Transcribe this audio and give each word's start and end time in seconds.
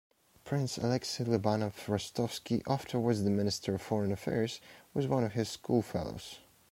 Prince 0.45 0.79
Aleksey 0.79 1.25
Lobanov-Rostovsky, 1.25 2.63
afterwards 2.67 3.21
the 3.21 3.29
Minister 3.29 3.75
Of 3.75 3.83
Foreign 3.83 4.11
Affairs, 4.11 4.59
was 4.95 5.05
one 5.07 5.23
of 5.23 5.33
his 5.33 5.49
schoolfellows. 5.49 6.39